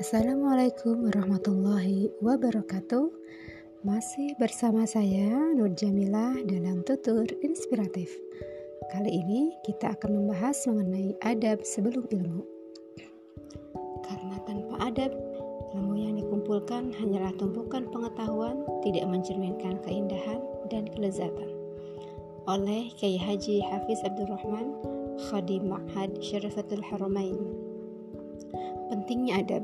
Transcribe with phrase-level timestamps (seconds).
[0.00, 3.12] Assalamualaikum warahmatullahi wabarakatuh.
[3.84, 8.08] Masih bersama saya Nur Jamilah dalam tutur inspiratif.
[8.88, 12.48] Kali ini kita akan membahas mengenai adab sebelum ilmu.
[14.08, 15.12] Karena tanpa adab,
[15.76, 20.40] ilmu yang dikumpulkan hanyalah tumpukan pengetahuan Tidak mencerminkan keindahan
[20.72, 21.52] dan kelezatan.
[22.48, 24.80] Oleh Kiai Haji Hafiz Abdurrahman
[25.28, 27.68] Khadim Ma'had Syarifatul Haramain
[28.90, 29.62] Pentingnya adab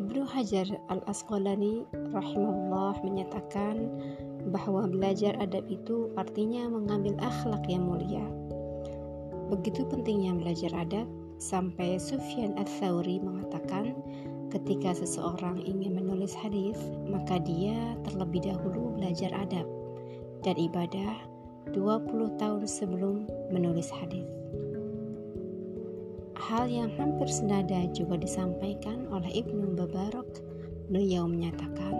[0.00, 3.92] Ibnu Hajar Al-Asqalani rahimahullah menyatakan
[4.48, 8.24] bahwa belajar adab itu artinya mengambil akhlak yang mulia.
[9.52, 11.04] Begitu pentingnya belajar adab
[11.36, 13.92] sampai Sufyan Ats-Tsauri mengatakan
[14.48, 16.80] ketika seseorang ingin menulis hadis,
[17.12, 19.68] maka dia terlebih dahulu belajar adab
[20.40, 21.12] dan ibadah
[21.76, 24.24] 20 tahun sebelum menulis hadis.
[26.36, 30.28] Hal yang hampir senada juga disampaikan oleh Ibnu Mubarak.
[30.92, 31.96] Beliau menyatakan,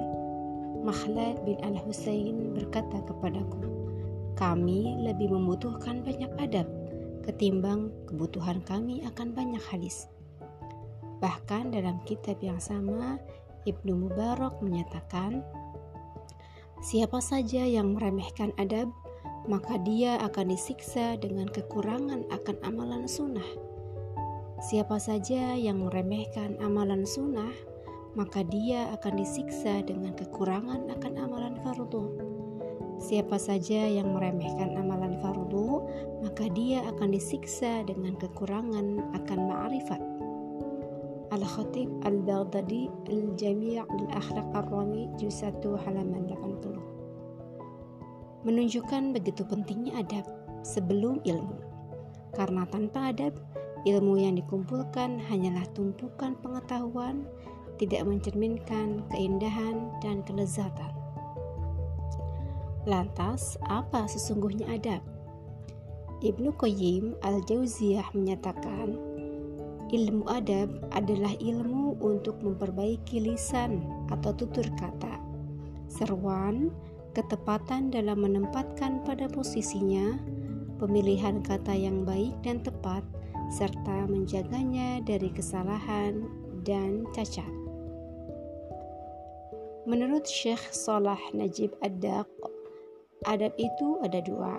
[0.85, 3.65] Makhlad bin Al-Husain berkata kepadaku,
[4.37, 6.69] kami lebih membutuhkan banyak adab
[7.27, 10.07] ketimbang kebutuhan kami akan banyak hadis.
[11.19, 13.19] Bahkan dalam kitab yang sama,
[13.67, 15.43] Ibnu Mubarak menyatakan,
[16.85, 18.93] Siapa saja yang meremehkan adab,
[19.51, 23.49] maka dia akan disiksa dengan kekurangan akan amalan sunnah.
[24.57, 27.53] Siapa saja yang meremehkan amalan sunnah,
[28.17, 32.05] maka dia akan disiksa dengan kekurangan akan amalan fardu.
[32.97, 35.85] Siapa saja yang meremehkan amalan fardu,
[36.25, 40.03] maka dia akan disiksa dengan kekurangan akan ma'rifat.
[41.37, 46.97] Al-Khatib Al-Baghdadi Al-Jami' Al-Akhlaq Ar-Rami Juz 1 halaman 80
[48.47, 50.23] menunjukkan begitu pentingnya adab
[50.63, 51.59] sebelum ilmu.
[52.39, 53.35] Karena tanpa adab,
[53.87, 57.23] Ilmu yang dikumpulkan hanyalah tumpukan pengetahuan,
[57.79, 60.91] tidak mencerminkan keindahan dan kelezatan.
[62.83, 65.03] Lantas, apa sesungguhnya adab?
[66.19, 68.99] Ibnu Qayyim al-Jauziyah menyatakan,
[69.95, 75.23] ilmu adab adalah ilmu untuk memperbaiki lisan atau tutur kata,
[75.87, 76.75] seruan,
[77.15, 80.19] ketepatan dalam menempatkan pada posisinya,
[80.83, 83.07] pemilihan kata yang baik dan tepat,
[83.55, 86.27] serta menjaganya dari kesalahan
[86.67, 87.49] dan cacat.
[89.87, 92.27] Menurut Syekh Salah Najib Ad-Daq,
[93.31, 94.59] adab itu ada dua.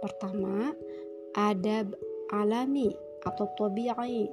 [0.00, 0.72] Pertama,
[1.36, 1.92] adab
[2.32, 2.96] alami
[3.28, 4.32] atau tabi'i,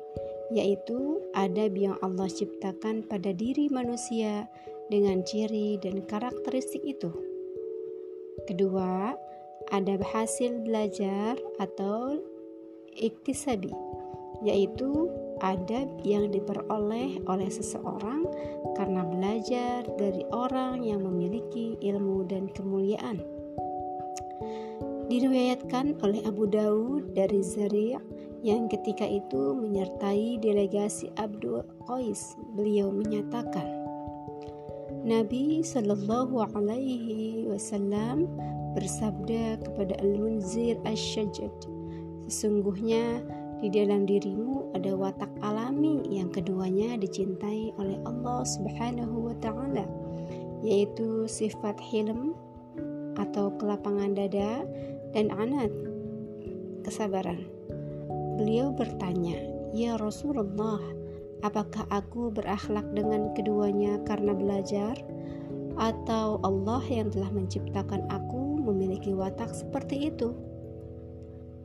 [0.55, 4.47] yaitu adab yang Allah ciptakan pada diri manusia
[4.88, 7.11] dengan ciri dan karakteristik itu.
[8.47, 9.11] Kedua,
[9.75, 12.19] adab hasil belajar atau
[12.97, 13.73] iktisabi
[14.43, 15.07] yaitu
[15.39, 18.27] adab yang diperoleh oleh seseorang
[18.75, 23.23] karena belajar dari orang yang memiliki ilmu dan kemuliaan.
[25.11, 27.99] Diriwayatkan oleh Abu Daud dari Zari'
[28.43, 33.67] yang ketika itu menyertai delegasi Abdul Qais, beliau menyatakan,
[35.03, 38.31] Nabi Shallallahu Alaihi Wasallam
[38.75, 41.51] bersabda kepada Al-Munzir Ash-Shajjad,
[42.33, 43.21] Sesungguhnya
[43.61, 49.85] di dalam dirimu ada watak alami yang keduanya dicintai oleh Allah Subhanahu wa taala,
[50.66, 52.33] yaitu sifat hilm
[53.22, 54.66] atau kelapangan dada
[55.13, 55.69] dan anat
[56.81, 57.45] kesabaran.
[58.41, 59.38] Beliau bertanya,
[59.69, 60.81] "Ya Rasulullah,
[61.45, 64.97] apakah aku berakhlak dengan keduanya karena belajar
[65.77, 70.33] atau Allah yang telah menciptakan aku memiliki watak seperti itu?"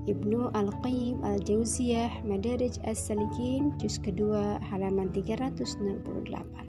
[0.05, 6.65] Ibnu Al-Qayyim Al-Jauziyah Madarij As-Salikin juz kedua halaman 368.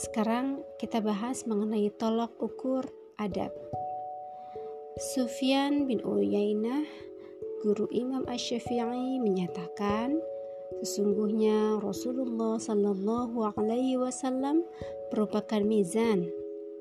[0.00, 2.88] Sekarang kita bahas mengenai tolok ukur
[3.20, 3.52] adab.
[5.12, 6.84] Sufyan bin Uyainah,
[7.62, 10.18] guru Imam Asy-Syafi'i menyatakan,
[10.82, 14.66] sesungguhnya Rasulullah Shallallahu alaihi wasallam
[15.14, 16.26] merupakan mizan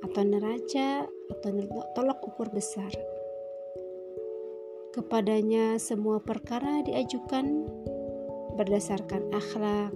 [0.01, 1.49] atau neraca atau
[1.93, 2.89] tolok ukur besar
[4.91, 7.63] Kepadanya semua perkara diajukan
[8.59, 9.95] berdasarkan akhlak,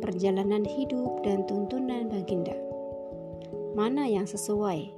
[0.00, 2.56] perjalanan hidup, dan tuntunan baginda.
[3.76, 4.96] Mana yang sesuai,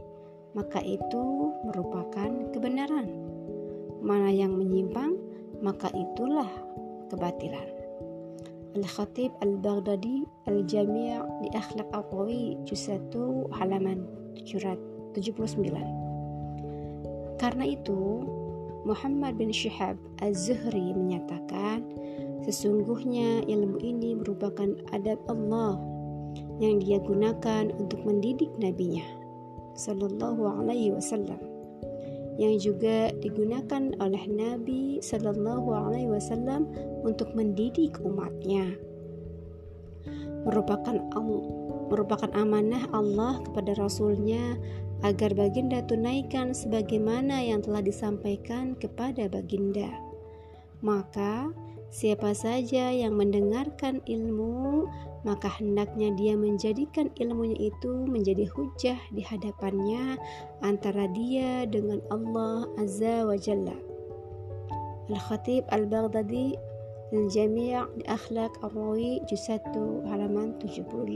[0.55, 3.11] maka itu merupakan kebenaran.
[3.99, 5.19] Mana yang menyimpang,
[5.62, 6.50] maka itulah
[7.09, 7.64] kebatilan.
[8.73, 13.12] Al-Khatib Al-Baghdadi Al-Jami' di Akhlaq Al-Qawi Juz 1
[13.56, 14.09] halaman
[14.43, 17.38] 79.
[17.38, 18.25] Karena itu,
[18.82, 19.94] Muhammad bin Syihab
[20.25, 21.85] Az-Zuhri menyatakan,
[22.43, 25.79] sesungguhnya ilmu ini merupakan adab Allah
[26.58, 29.23] yang dia gunakan untuk mendidik nabinya
[29.75, 31.41] sallallahu alaihi wasallam
[32.40, 36.69] yang juga digunakan oleh Nabi sallallahu alaihi wasallam
[37.05, 38.76] untuk mendidik umatnya
[40.43, 40.99] merupakan
[41.87, 44.58] merupakan amanah Allah kepada rasulnya
[45.02, 49.90] agar baginda tunaikan sebagaimana yang telah disampaikan kepada baginda.
[50.82, 51.50] Maka,
[51.93, 54.89] siapa saja yang mendengarkan ilmu,
[55.29, 60.17] maka hendaknya dia menjadikan ilmunya itu menjadi hujah di hadapannya
[60.65, 63.77] antara dia dengan Allah Azza wa Jalla.
[65.12, 66.56] Al-Khatib Al-Baghdadi
[67.12, 71.12] Al-Jami' di Akhlaq Ar-Rawi Juz 1 halaman 78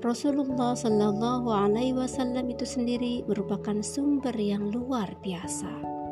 [0.00, 6.03] Rasulullah Shallallahu Alaihi Wasallam itu sendiri merupakan sumber yang luar biasa.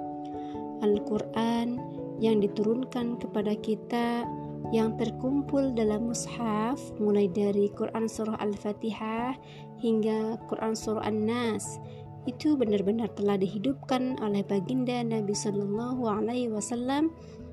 [0.83, 1.79] Al-Quran
[2.19, 4.27] yang diturunkan kepada kita
[4.71, 9.35] yang terkumpul dalam mushaf mulai dari Quran Surah Al-Fatihah
[9.83, 11.83] hingga Quran Surah An-Nas
[12.31, 17.11] itu benar-benar telah dihidupkan oleh baginda Nabi Shallallahu Alaihi Wasallam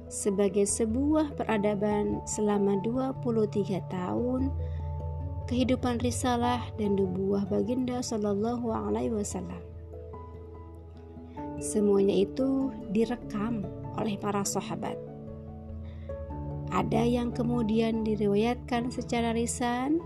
[0.10, 4.54] sebagai sebuah peradaban selama 23 tahun
[5.50, 9.69] kehidupan risalah dan nubuah baginda Shallallahu Alaihi Wasallam.
[11.59, 13.67] Semuanya itu direkam
[14.00, 14.95] oleh para sahabat.
[16.71, 20.00] Ada yang kemudian diriwayatkan secara risan,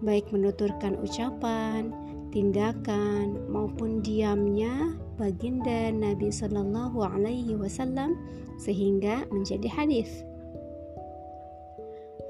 [0.00, 1.92] baik menuturkan ucapan,
[2.32, 8.18] tindakan maupun diamnya baginda Nabi Shallallahu Alaihi Wasallam
[8.58, 10.26] sehingga menjadi hadis.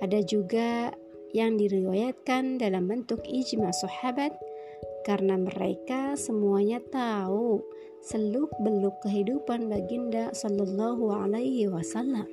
[0.03, 0.93] Ada juga
[1.33, 4.37] yang diriwayatkan dalam bentuk ijma sahabat
[5.05, 7.61] karena mereka semuanya tahu
[8.05, 12.29] seluk-beluk kehidupan baginda sallallahu alaihi wasallam.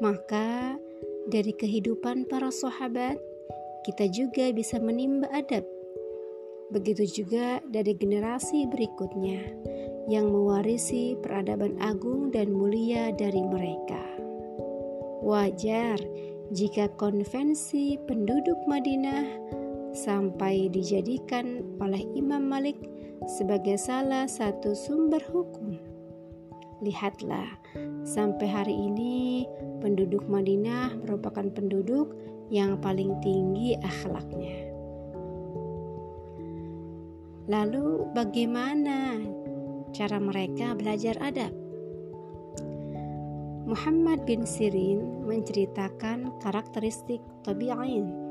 [0.00, 0.76] Maka
[1.28, 3.16] dari kehidupan para sahabat
[3.88, 5.64] kita juga bisa menimba adab.
[6.74, 9.40] Begitu juga dari generasi berikutnya
[10.10, 14.02] yang mewarisi peradaban agung dan mulia dari mereka.
[15.22, 15.98] Wajar
[16.54, 19.26] jika konvensi penduduk Madinah
[20.06, 22.78] sampai dijadikan oleh Imam Malik
[23.26, 25.74] sebagai salah satu sumber hukum.
[26.78, 27.58] Lihatlah,
[28.06, 29.42] sampai hari ini
[29.82, 32.14] penduduk Madinah merupakan penduduk
[32.54, 34.70] yang paling tinggi akhlaknya.
[37.50, 39.18] Lalu, bagaimana
[39.90, 41.50] cara mereka belajar adab?
[43.66, 48.25] Muhammad bin Sirin menceritakan karakteristik tabi'in.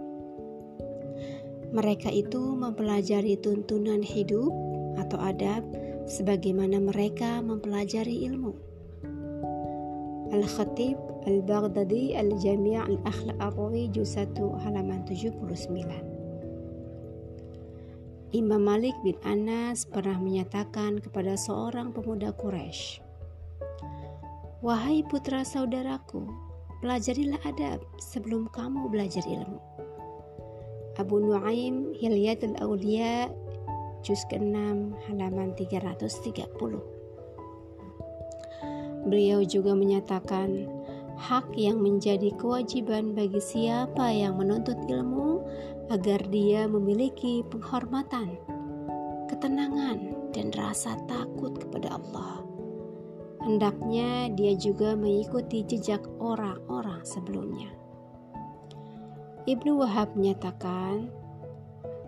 [1.74, 4.52] Mereka itu mempelajari tuntunan hidup
[5.00, 5.66] atau adab
[6.06, 8.54] sebagaimana mereka mempelajari ilmu.
[10.36, 15.42] Al-Khatib Al-Baghdadi Al-Jami' Al-Akhlaq Ar-Rawi Juz 1 halaman 79.
[18.36, 23.00] Imam Malik bin Anas pernah menyatakan kepada seorang pemuda Quraisy,
[24.60, 26.26] Wahai putra saudaraku,
[26.84, 29.62] pelajarilah adab sebelum kamu belajar ilmu.
[30.96, 33.28] Abu Nuaim Hilyatul Aulia
[34.06, 34.56] juz ke-6
[35.10, 36.80] halaman 330.
[39.06, 40.66] Beliau juga menyatakan
[41.20, 45.44] hak yang menjadi kewajiban bagi siapa yang menuntut ilmu
[45.92, 48.40] agar dia memiliki penghormatan,
[49.30, 52.46] ketenangan, dan rasa takut kepada Allah
[53.46, 57.70] hendaknya dia juga mengikuti jejak orang-orang sebelumnya.
[59.46, 61.14] Ibnu Wahab menyatakan,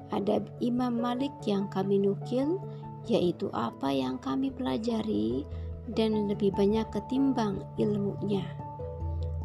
[0.09, 2.57] ada Imam Malik yang kami nukil,
[3.05, 5.45] yaitu apa yang kami pelajari
[5.93, 8.41] dan lebih banyak ketimbang ilmunya.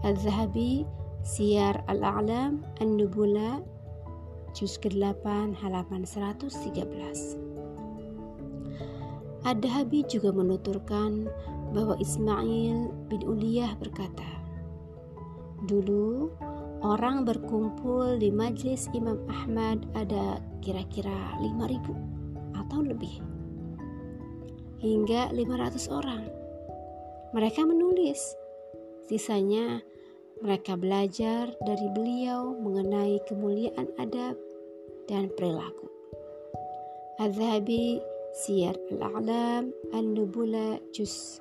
[0.02, 0.88] Al-Zahabi,
[1.22, 3.60] Siyar Al-A'lam, An-Nubula,
[4.56, 7.52] juz ke-8 halaman 113.
[9.42, 11.26] Ad-Dahabi juga menuturkan
[11.74, 14.26] bahwa Ismail bin Uliyah berkata,
[15.66, 16.30] Dulu
[16.82, 23.22] orang berkumpul di majlis Imam Ahmad ada kira-kira 5000 atau lebih.
[24.82, 26.26] Hingga 500 orang.
[27.32, 28.34] Mereka menulis.
[29.06, 29.78] Sisanya
[30.42, 34.34] mereka belajar dari beliau mengenai kemuliaan adab
[35.06, 35.86] dan perilaku.
[37.22, 38.02] Al-Zahabi
[38.34, 41.38] Siyar Al-A'lam An-Nubula Juz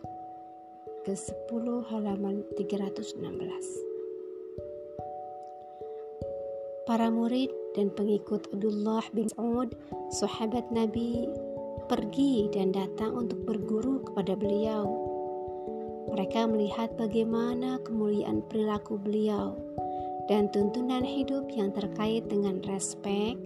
[1.01, 3.90] ke-10 halaman 316
[6.91, 9.79] Para murid dan pengikut Abdullah bin Saud,
[10.11, 11.23] sahabat Nabi,
[11.87, 14.91] pergi dan datang untuk berguru kepada beliau.
[16.11, 19.55] Mereka melihat bagaimana kemuliaan perilaku beliau
[20.27, 23.39] dan tuntunan hidup yang terkait dengan respek,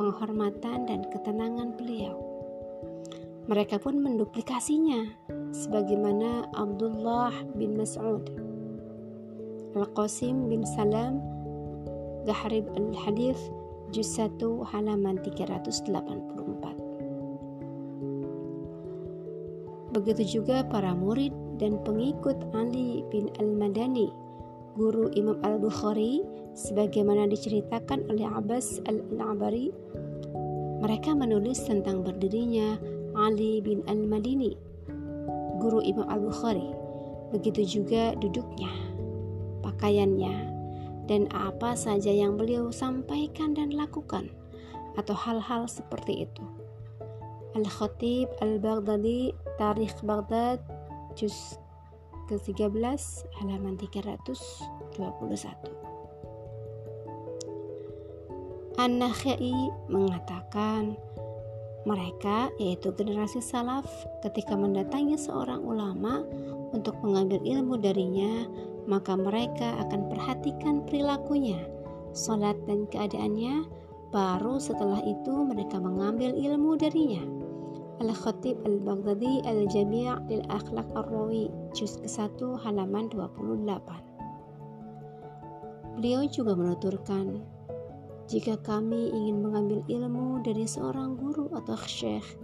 [0.00, 2.16] penghormatan, dan ketenangan beliau.
[3.44, 5.04] Mereka pun menduplikasinya
[5.52, 8.24] sebagaimana Abdullah bin Mas'ud,
[9.76, 11.35] Al-Qasim bin Salam,
[12.26, 13.38] Gahrib Al-Hadith,
[13.94, 14.42] Juz 1
[14.74, 16.86] halaman 384.
[19.94, 24.10] Begitu juga para murid dan pengikut Ali bin Al-Madani,
[24.76, 26.20] guru Imam Al-Bukhari,
[26.52, 29.72] sebagaimana diceritakan oleh Abbas Al-Abari,
[30.82, 32.76] mereka menulis tentang berdirinya
[33.16, 34.52] Ali bin Al-Madini,
[35.62, 36.74] guru Imam Al-Bukhari.
[37.32, 38.68] Begitu juga duduknya,
[39.64, 40.55] pakaiannya,
[41.06, 44.30] dan apa saja yang beliau sampaikan dan lakukan,
[44.98, 46.44] atau hal-hal seperti itu.
[47.56, 50.60] Al-Khatib Al-Baghdadi, Tarikh Baghdad,
[51.16, 51.56] Juz
[52.28, 53.00] ke-13,
[53.40, 55.00] halaman 321.
[58.76, 61.00] An-Nakhai mengatakan,
[61.88, 63.88] mereka, yaitu generasi salaf,
[64.20, 66.26] ketika mendatangi seorang ulama
[66.74, 68.44] untuk mengambil ilmu darinya,
[68.86, 71.58] maka mereka akan perhatikan perilakunya,
[72.14, 73.66] salat dan keadaannya,
[74.14, 77.26] baru setelah itu mereka mengambil ilmu darinya.
[77.96, 85.96] Al-Khatib Al-Baghdadi Al-Jami' lil Akhlaq Ar-Rawi juz ke-1 halaman 28.
[85.96, 87.40] Beliau juga menuturkan,
[88.28, 92.36] jika kami ingin mengambil ilmu dari seorang guru atau syekh,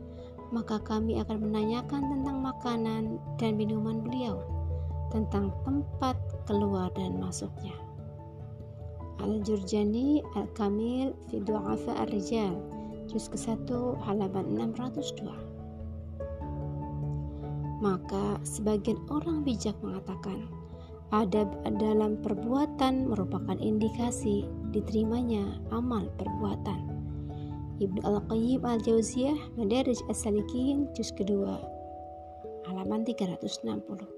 [0.54, 4.40] maka kami akan menanyakan tentang makanan dan minuman beliau,
[5.12, 6.16] tentang tempat
[6.48, 7.74] keluar dan masuknya.
[9.22, 12.58] Al-Jurjani Al-Kamil fi Du'afa Ar-Rijal
[13.06, 13.70] Juz ke-1
[14.02, 15.30] halaman 602
[17.78, 20.50] Maka sebagian orang bijak mengatakan
[21.12, 26.88] Adab dalam perbuatan merupakan indikasi diterimanya amal perbuatan.
[27.84, 31.60] Ibnu Al-Qayyim Al-Jauziyah Madarij As-Salikin juz kedua
[32.64, 34.11] halaman 360.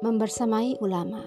[0.00, 1.20] Membersamai ulama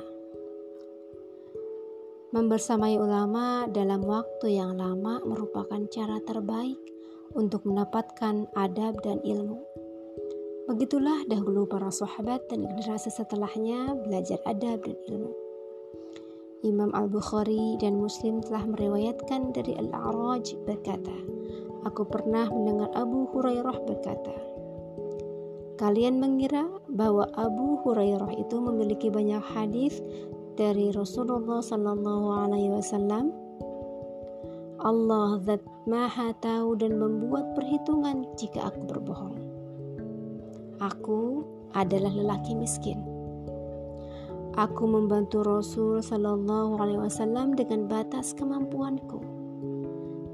[2.34, 6.82] Membersamai ulama dalam waktu yang lama merupakan cara terbaik
[7.38, 9.62] untuk mendapatkan adab dan ilmu.
[10.65, 15.38] Begitulah dahulu para sahabat dan generasi setelahnya belajar adab dan ilmu.
[16.65, 21.13] Imam Al-Bukhari dan Muslim telah meriwayatkan dari Al-A'raj berkata,
[21.86, 24.52] Aku pernah mendengar Abu Hurairah berkata,
[25.74, 30.06] Kalian mengira bahwa Abu Hurairah itu memiliki banyak hadis
[30.53, 33.34] dari Rasulullah Sallallahu Alaihi Wasallam?
[34.84, 39.38] Allah zat maha tahu dan membuat perhitungan jika aku berbohong.
[40.77, 43.01] Aku adalah lelaki miskin.
[44.53, 49.25] Aku membantu Rasul Shallallahu Alaihi Wasallam dengan batas kemampuanku.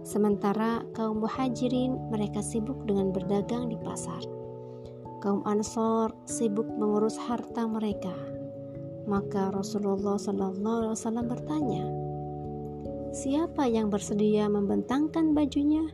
[0.03, 4.38] Sementara kaum muhajirin mereka sibuk dengan berdagang di pasar.
[5.19, 8.15] Kaum ansor sibuk mengurus harta mereka.
[9.07, 11.83] Maka Rasulullah Shallallahu Alaihi Wasallam bertanya,
[13.11, 15.91] siapa yang bersedia membentangkan bajunya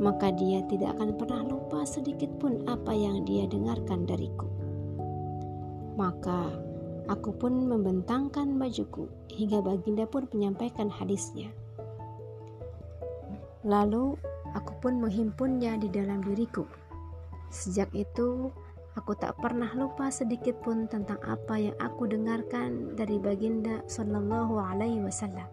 [0.00, 4.48] maka dia tidak akan pernah lupa sedikit pun apa yang dia dengarkan dariku.
[6.00, 6.48] Maka
[7.12, 11.52] aku pun membentangkan bajuku hingga baginda pun menyampaikan hadisnya.
[13.60, 14.16] Lalu
[14.56, 16.64] aku pun menghimpunnya di dalam diriku.
[17.50, 18.54] Sejak itu,
[18.94, 25.02] aku tak pernah lupa sedikit pun tentang apa yang aku dengarkan dari baginda Sallallahu Alaihi
[25.02, 25.50] Wasallam.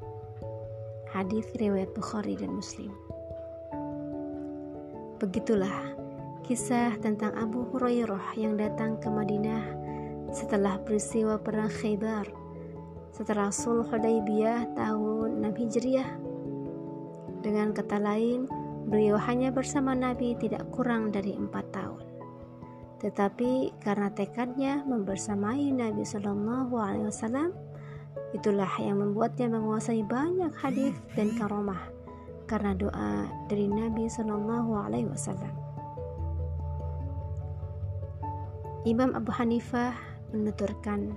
[1.10, 2.94] Hadis riwayat Bukhari dan Muslim.
[5.18, 5.98] Begitulah
[6.46, 9.66] kisah tentang Abu Hurairah yang datang ke Madinah
[10.30, 12.30] setelah peristiwa perang Khaybar,
[13.10, 16.12] setelah Sulh Hudaybiyah tahun 6 Hijriah.
[17.42, 18.46] Dengan kata lain,
[18.88, 22.02] beliau hanya bersama Nabi tidak kurang dari empat tahun.
[22.98, 27.54] Tetapi karena tekadnya membersamai Nabi Shallallahu Alaihi Wasallam,
[28.34, 31.94] itulah yang membuatnya menguasai banyak hadis dan karomah
[32.48, 35.54] karena doa dari Nabi Shallallahu Alaihi Wasallam.
[38.88, 39.94] Imam Abu Hanifah
[40.32, 41.12] menuturkan,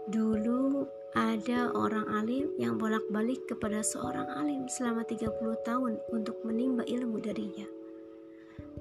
[0.09, 5.37] Dulu ada orang alim yang bolak-balik kepada seorang alim selama 30
[5.69, 7.69] tahun untuk menimba ilmu darinya.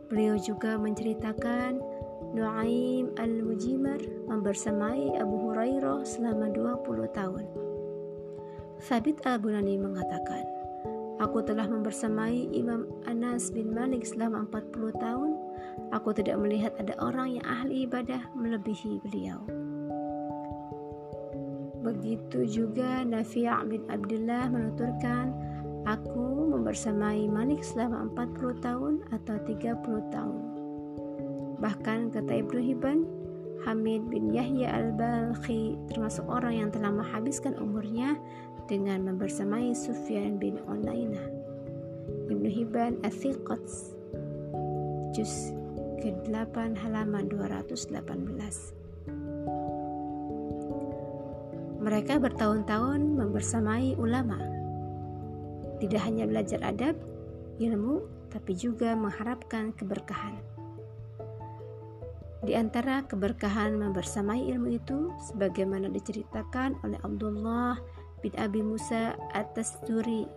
[0.07, 1.83] Beliau juga menceritakan
[2.31, 3.99] Nuaim al-Mujimar
[4.31, 7.43] membersamai Abu Hurairah selama 20 tahun.
[8.79, 10.47] Sabit al-Bunani mengatakan,
[11.19, 15.35] Aku telah membersamai Imam Anas bin Malik selama 40 tahun.
[15.91, 19.66] Aku tidak melihat ada orang yang ahli ibadah melebihi beliau.
[21.87, 25.31] Begitu juga Nafi' bin Abdullah menuturkan,
[25.87, 30.43] Aku membersamai Malik selama 40 tahun atau 30 tahun.
[31.63, 33.07] Bahkan kata Ibnu Hibban,
[33.63, 38.19] Hamid bin Yahya al-Balkhi termasuk orang yang telah menghabiskan umurnya
[38.67, 41.23] dengan membersamai Sufyan bin Unainah.
[42.27, 43.63] Ibnu Hibban Athiqat
[45.15, 45.55] Juz
[46.03, 48.76] ke-8 halaman 218
[51.87, 54.35] Mereka bertahun-tahun membersamai ulama.
[55.79, 56.99] Tidak hanya belajar adab,
[57.63, 60.35] ilmu, tapi juga mengharapkan keberkahan.
[62.43, 67.79] Di antara keberkahan membersamai ilmu itu, sebagaimana diceritakan oleh Abdullah
[68.19, 70.27] bin Abi Musa atas duri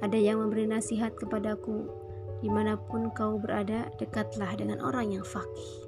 [0.00, 1.92] ada yang memberi nasihat kepadaku
[2.40, 5.84] di mana pun kau berada dekatlah dengan orang yang fakih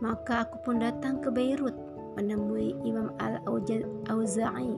[0.00, 1.85] maka aku pun datang ke Beirut
[2.16, 4.74] menemui Imam Al-Auza'i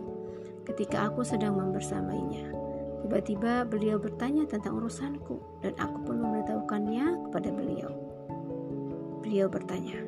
[0.66, 2.52] ketika aku sedang membersamainya
[3.06, 7.90] tiba-tiba beliau bertanya tentang urusanku dan aku pun memberitahukannya kepada beliau
[9.24, 10.02] beliau bertanya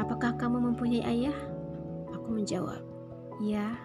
[0.00, 1.38] apakah kamu mempunyai ayah
[2.10, 2.82] aku menjawab
[3.44, 3.76] ya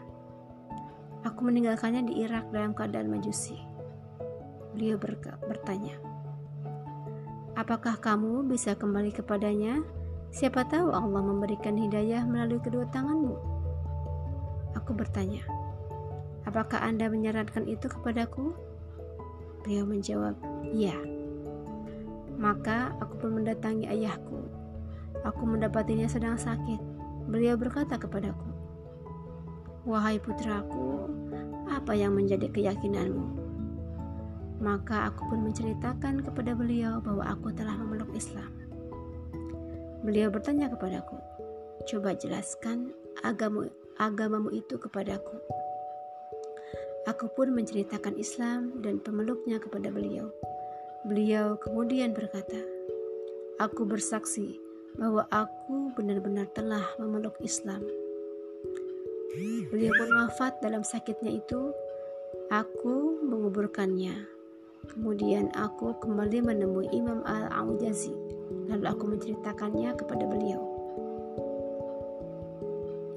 [1.28, 3.60] Aku meninggalkannya di Irak dalam keadaan majusi.
[4.72, 4.96] Beliau
[5.44, 6.00] bertanya,
[7.60, 9.84] Apakah kamu bisa kembali kepadanya?
[10.30, 13.34] Siapa tahu Allah memberikan hidayah melalui kedua tanganmu.
[14.78, 15.42] Aku bertanya,
[16.50, 18.58] Apakah Anda menyarankan itu kepadaku?
[19.62, 20.34] Beliau menjawab,
[20.74, 20.98] "Ya."
[22.42, 24.50] Maka aku pun mendatangi ayahku.
[25.28, 26.80] Aku mendapatinya sedang sakit.
[27.30, 28.50] Beliau berkata kepadaku,
[29.84, 31.12] Wahai putraku,
[31.70, 33.26] apa yang menjadi keyakinanmu?
[34.64, 38.69] Maka aku pun menceritakan kepada beliau bahwa aku telah memeluk Islam.
[40.00, 41.20] Beliau bertanya kepadaku,
[41.90, 43.68] "Coba jelaskan agamamu,
[44.00, 45.36] agamamu itu kepadaku."
[47.08, 50.30] Aku pun menceritakan Islam dan pemeluknya kepada beliau.
[51.04, 52.60] Beliau kemudian berkata,
[53.60, 54.60] "Aku bersaksi
[55.00, 57.82] bahwa aku benar-benar telah memeluk Islam."
[59.70, 61.72] Beliau pun wafat dalam sakitnya itu.
[62.50, 64.26] Aku menguburkannya.
[64.90, 68.39] Kemudian aku kembali menemui Imam Al-Aujazi.
[68.70, 70.62] Lalu aku menceritakannya kepada beliau.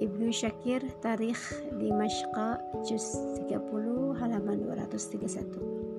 [0.03, 1.39] Ibnu Syakir Tarikh
[1.79, 3.07] di Mashqa Juz
[3.47, 5.93] 30 halaman 231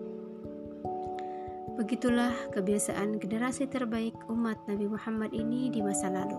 [1.73, 6.37] Begitulah kebiasaan generasi terbaik umat Nabi Muhammad ini di masa lalu.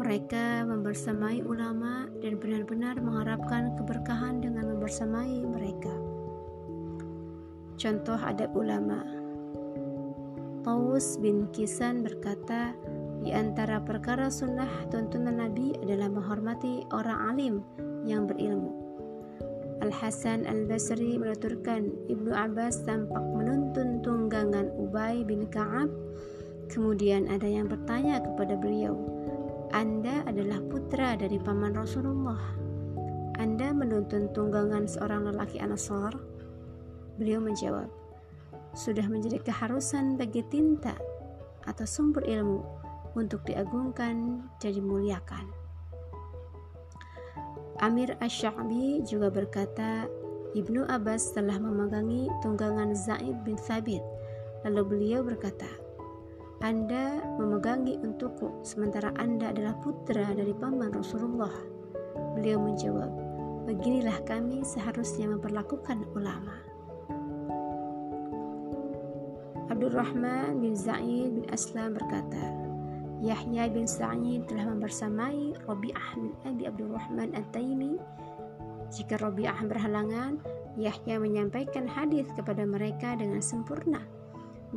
[0.00, 5.92] Mereka membersamai ulama dan benar-benar mengharapkan keberkahan dengan membersamai mereka.
[7.76, 9.19] Contoh adab ulama.
[10.60, 12.76] Taus bin Kisan berkata,
[13.24, 17.54] di antara perkara sunnah tuntunan Nabi adalah menghormati orang alim
[18.04, 18.72] yang berilmu.
[19.80, 25.88] Al-Hasan Al-Basri menuturkan Ibnu Abbas tampak menuntun tunggangan Ubay bin Ka'ab.
[26.68, 29.00] Kemudian ada yang bertanya kepada beliau,
[29.72, 32.40] "Anda adalah putra dari paman Rasulullah.
[33.40, 36.12] Anda menuntun tunggangan seorang lelaki Ansar?"
[37.16, 37.88] Beliau menjawab,
[38.72, 40.94] "Sudah menjadi keharusan bagi tinta
[41.66, 42.62] atau sumber ilmu
[43.18, 45.50] untuk diagungkan dan dimuliakan."
[47.80, 50.04] Amir Ash-Sha'bi juga berkata,
[50.52, 54.04] Ibnu Abbas telah memegangi tunggangan Zaid bin Thabit.
[54.68, 55.64] Lalu beliau berkata,
[56.60, 61.54] Anda memegangi untukku, sementara Anda adalah putra dari paman Rasulullah.
[62.36, 63.30] Beliau menjawab,
[63.70, 66.69] Beginilah kami seharusnya memperlakukan ulama.
[69.80, 72.52] Abdurrahman bin Zaid bin Aslam berkata,
[73.24, 77.96] Yahya bin Sa'id telah membersamai Rabi'ah bin Abi Abdurrahman At-Taimi.
[78.92, 80.36] Jika Rabi'ah berhalangan,
[80.76, 84.04] Yahya menyampaikan hadis kepada mereka dengan sempurna.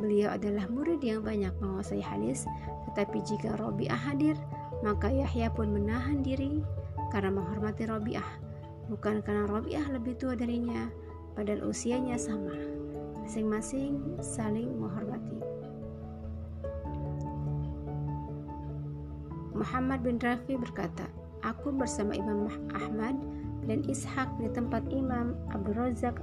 [0.00, 2.48] Beliau adalah murid yang banyak menguasai hadis,
[2.88, 4.40] tetapi jika Rabi'ah hadir,
[4.80, 6.64] maka Yahya pun menahan diri
[7.12, 8.30] karena menghormati Rabi'ah,
[8.88, 10.88] bukan karena Rabi'ah lebih tua darinya,
[11.36, 12.83] padahal usianya sama.
[13.24, 15.40] Masing-masing saling menghormati.
[19.56, 21.08] Muhammad bin Rafi berkata,
[21.40, 23.16] Aku bersama Imam Ahmad
[23.64, 26.20] dan Ishak di tempat Imam Abdul Razak